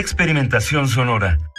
[0.00, 1.49] Experimentación sonora.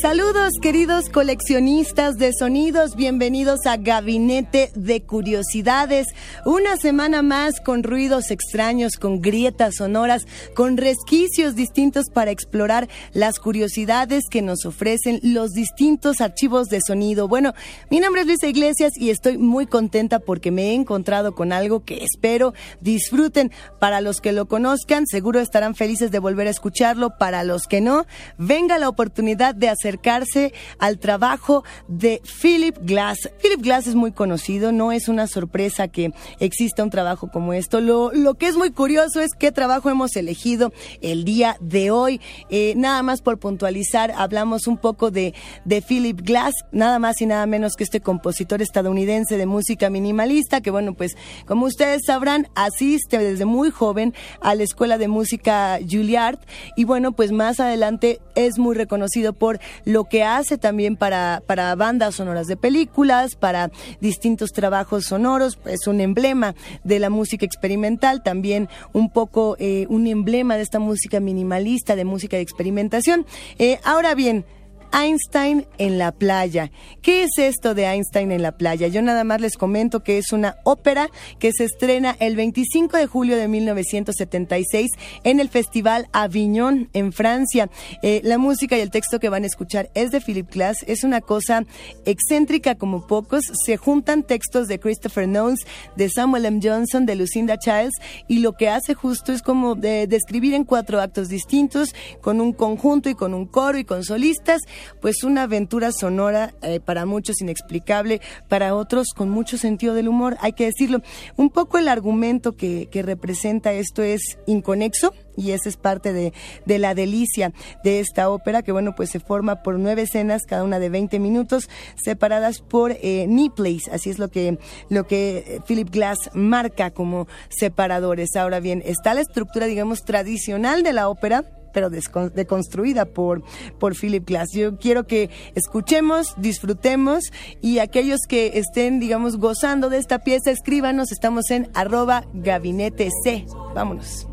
[0.00, 6.06] Saludos queridos coleccionistas de sonidos, bienvenidos a Gabinete de Curiosidades.
[6.46, 10.22] Una semana más con ruidos extraños, con grietas sonoras,
[10.54, 17.28] con resquicios distintos para explorar las curiosidades que nos ofrecen los distintos archivos de sonido.
[17.28, 17.52] Bueno,
[17.90, 21.84] mi nombre es Luisa Iglesias y estoy muy contenta porque me he encontrado con algo
[21.84, 23.52] que espero disfruten.
[23.78, 27.18] Para los que lo conozcan, seguro estarán felices de volver a escucharlo.
[27.18, 28.06] Para los que no,
[28.38, 33.28] venga la oportunidad de acercarse al trabajo de Philip Glass.
[33.42, 37.80] Philip Glass es muy conocido, no es una sorpresa que exista un trabajo como esto.
[37.80, 42.20] Lo, lo que es muy curioso es qué trabajo hemos elegido el día de hoy.
[42.50, 47.26] Eh, nada más por puntualizar, hablamos un poco de, de Philip Glass, nada más y
[47.26, 51.16] nada menos que este compositor estadounidense de música minimalista, que bueno, pues
[51.46, 56.38] como ustedes sabrán, asiste desde muy joven a la escuela de música Juilliard
[56.76, 61.74] y bueno, pues más adelante es muy reconocido por lo que hace también para, para
[61.74, 63.70] bandas sonoras de películas, para
[64.00, 66.54] distintos trabajos sonoros, es un emblema
[66.84, 72.04] de la música experimental, también un poco eh, un emblema de esta música minimalista, de
[72.04, 73.26] música de experimentación.
[73.58, 74.44] Eh, ahora bien,
[74.92, 76.70] Einstein en la playa.
[77.02, 78.88] ¿Qué es esto de Einstein en la playa?
[78.88, 81.08] Yo nada más les comento que es una ópera
[81.38, 84.90] que se estrena el 25 de julio de 1976
[85.24, 87.70] en el Festival Avignon en Francia.
[88.02, 90.84] Eh, la música y el texto que van a escuchar es de Philip Glass.
[90.86, 91.64] Es una cosa
[92.04, 93.44] excéntrica como pocos.
[93.64, 95.60] Se juntan textos de Christopher Knowles,
[95.96, 96.60] de Samuel M.
[96.62, 97.94] Johnson, de Lucinda Childs
[98.28, 102.52] y lo que hace justo es como de describir en cuatro actos distintos con un
[102.52, 104.62] conjunto y con un coro y con solistas
[105.00, 110.36] pues una aventura sonora eh, para muchos inexplicable, para otros con mucho sentido del humor,
[110.40, 111.02] hay que decirlo.
[111.36, 116.32] Un poco el argumento que, que representa esto es inconexo y esa es parte de,
[116.66, 117.52] de la delicia
[117.82, 121.18] de esta ópera que bueno pues se forma por nueve escenas cada una de 20
[121.18, 124.58] minutos separadas por eh, knee plays así es lo que
[124.88, 130.92] lo que Philip Glass marca como separadores ahora bien está la estructura digamos tradicional de
[130.92, 133.42] la ópera pero deconstruida por,
[133.78, 134.52] por Philip Glass.
[134.52, 137.24] Yo quiero que escuchemos, disfrutemos
[137.60, 141.12] y aquellos que estén, digamos, gozando de esta pieza, escríbanos.
[141.12, 143.46] Estamos en arroba gabinete C.
[143.74, 144.26] Vámonos.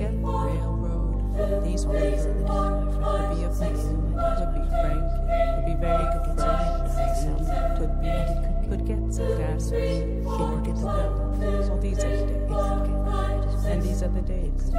[0.00, 0.77] And
[1.38, 5.06] These ways of the kingdom Could be a peace, could be frank,
[5.54, 6.92] Could be very good friends,
[7.78, 8.10] Could be,
[8.68, 11.62] could get some gas, could get the bell.
[11.64, 14.70] So these are the days, and these are the days,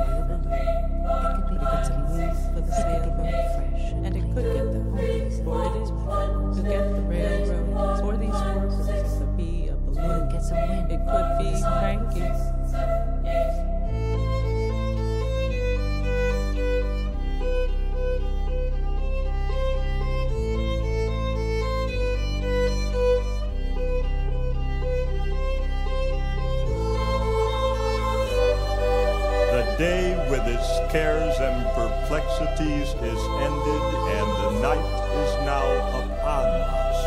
[29.80, 33.84] day with its cares and perplexities is ended,
[34.18, 34.90] and the night
[35.24, 35.66] is now
[36.04, 37.00] upon us.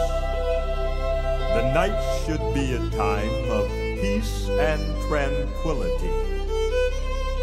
[1.52, 3.68] The night should be a time of
[4.00, 6.08] peace and tranquility.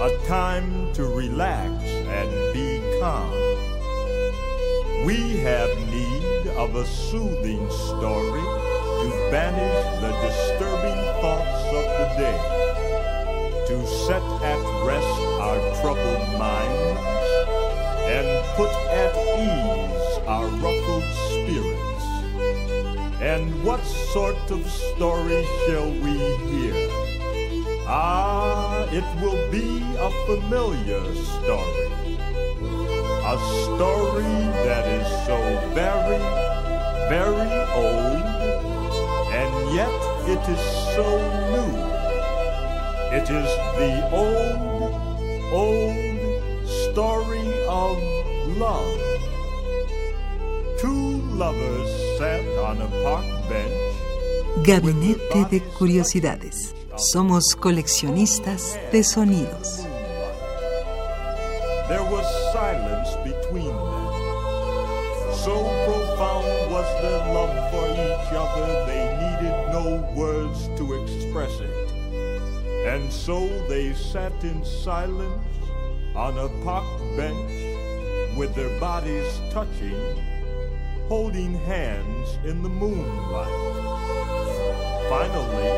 [0.02, 3.32] a time to relax and be calm.
[5.06, 12.89] We have need of a soothing story to banish the disturbing thoughts of the day,
[13.70, 17.30] to set at rest our troubled minds,
[18.10, 18.28] and
[18.58, 22.06] put at ease our ruffled spirits.
[23.22, 26.18] And what sort of story shall we
[26.50, 26.74] hear?
[27.86, 29.68] Ah, it will be
[30.02, 31.06] a familiar
[31.38, 32.18] story.
[33.22, 35.38] A story that is so
[35.78, 36.26] very,
[37.14, 37.54] very
[37.86, 38.26] old,
[39.30, 39.94] and yet
[40.26, 40.64] it is
[40.96, 41.49] so.
[43.12, 44.94] It is the old,
[45.52, 47.98] old story of
[48.56, 49.00] love.
[50.80, 51.90] Two lovers
[52.20, 54.64] sat on a park bench.
[54.64, 56.76] Gabinete de Curiosidades.
[56.98, 59.88] Somos coleccionistas de sonidos.
[61.88, 64.10] There was silence between them.
[65.34, 71.89] So profound was their love for each other, they needed no words to express it.
[72.90, 75.46] And so they sat in silence
[76.16, 80.02] on a park bench with their bodies touching,
[81.08, 83.60] holding hands in the moonlight.
[85.08, 85.72] Finally,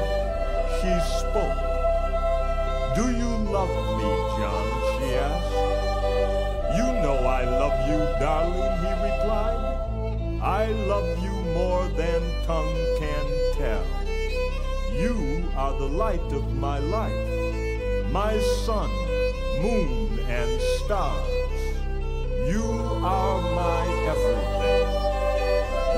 [0.80, 1.62] she spoke.
[2.96, 4.68] Do you love me, John?
[4.96, 6.78] she asked.
[6.78, 10.40] You know I love you, darling, he replied.
[10.42, 13.26] I love you more than tongue can
[13.58, 13.86] tell.
[14.96, 18.34] You are the light of my life, my
[18.66, 18.90] sun,
[19.62, 20.50] moon, and
[20.80, 21.30] stars.
[22.50, 22.66] You
[23.16, 24.90] are my everything.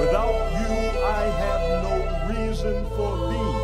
[0.02, 0.74] Without you,
[1.22, 1.96] I have no
[2.34, 3.64] reason for being.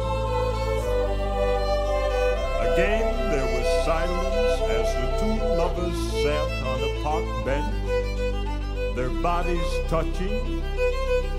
[2.69, 9.71] Again, there was silence as the two lovers sat on a park bench, their bodies
[9.89, 10.61] touching,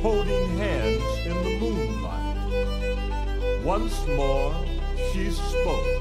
[0.03, 2.30] holding hands in the moonlight.
[3.64, 4.55] Once more,
[5.12, 6.00] she spoke.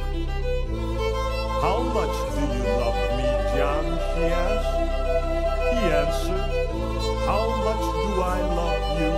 [1.62, 3.86] How much do you love me, John?
[4.16, 4.76] she asked.
[5.74, 6.50] He answered,
[7.28, 9.14] How much do I love you?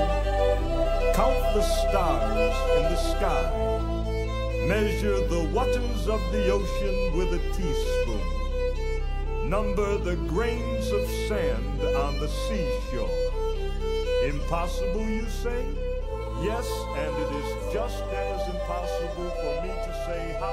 [1.14, 3.46] Count the stars in the sky.
[4.68, 9.50] Measure the waters of the ocean with a teaspoon.
[9.50, 13.10] Number the grains of sand on the seashore.
[14.24, 15.91] Impossible, you say?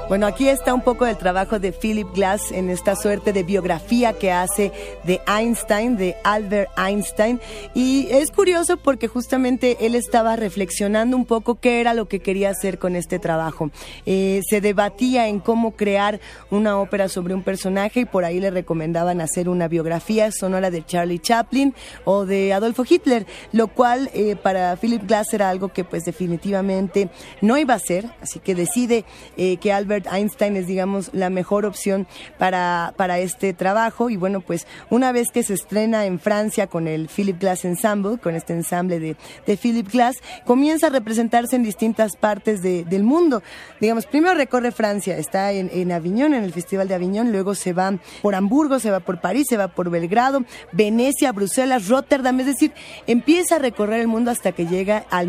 [0.09, 4.15] Bueno, aquí está un poco del trabajo de Philip Glass en esta suerte de biografía
[4.15, 4.73] que hace
[5.05, 7.41] de Einstein, de Albert Einstein.
[7.75, 12.51] Y es curioso porque justamente él estaba reflexionando un poco qué era lo que quería
[12.51, 13.71] hacer con este trabajo.
[14.07, 16.21] Eh, se debatía en cómo crear
[16.51, 20.87] una ópera sobre un personaje y por ahí le recomendaban hacer una biografía sonora de
[20.87, 21.75] Charlie Chaplin
[22.07, 27.11] o de Adolfo Hitler, lo cual eh, para Philip Glass era algo que pues definitivamente
[27.41, 29.05] no iba a ser, así que decide
[29.37, 32.07] eh, que Albert Einstein es digamos la mejor opción
[32.39, 36.87] para, para este trabajo y bueno pues una vez que se estrena en Francia con
[36.89, 39.17] el Philip Glass Ensemble, con este ensamble de,
[39.47, 43.43] de Philip Glass, comienza a representarse en distintas partes de- del mundo.
[43.81, 47.73] Digamos, primero recorre Francia, está en, en Aviñón, en el Festival de Aviñón, luego se
[47.73, 47.93] va
[48.23, 52.73] por Hamburgo, se va por París, se va por Belgrado, Venecia, Bruselas, Rotterdam, es decir,
[53.07, 55.27] empieza a recorrer el mundo hasta que llega al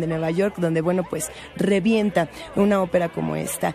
[0.00, 3.74] De Nueva York, donde, bueno, pues revienta una ópera como esta.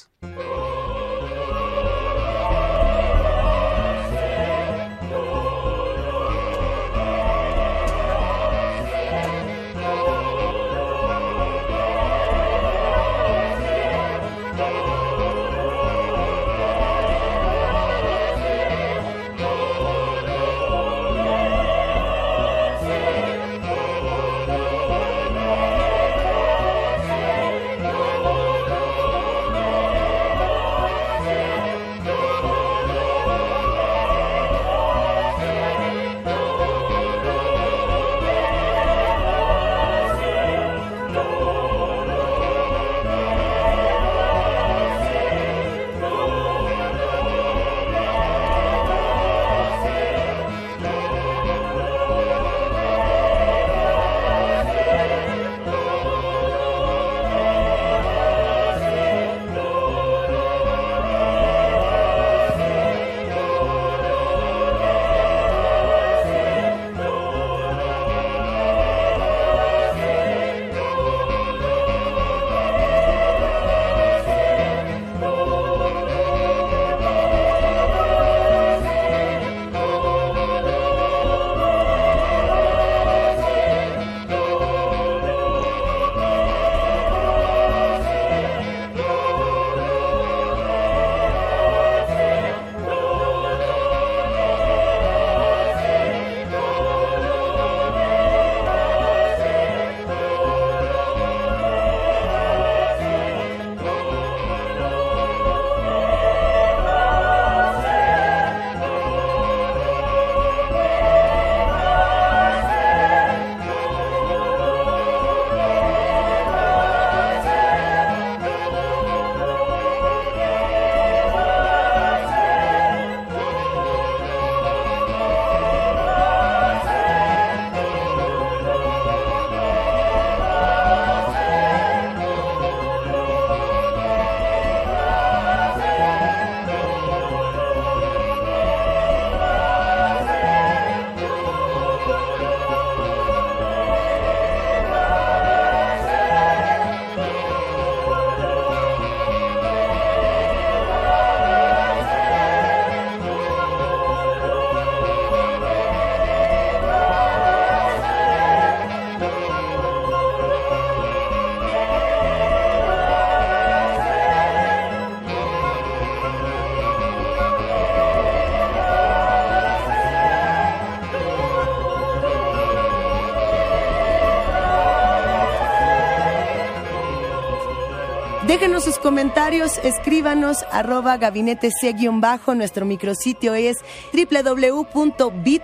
[178.61, 182.53] Déjenos sus comentarios, escríbanos arroba gabinete C-bajo.
[182.53, 183.77] Nuestro micrositio es
[184.13, 185.63] www.bit.ly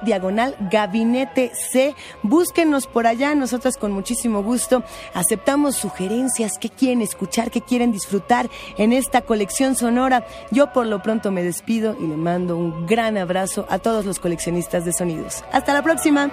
[0.00, 1.94] diagonal gabinete C.
[2.22, 4.82] Búsquenos por allá, nosotras con muchísimo gusto
[5.12, 10.26] aceptamos sugerencias, qué quieren escuchar, qué quieren disfrutar en esta colección sonora.
[10.50, 14.20] Yo por lo pronto me despido y le mando un gran abrazo a todos los
[14.20, 15.44] coleccionistas de sonidos.
[15.52, 16.32] Hasta la próxima.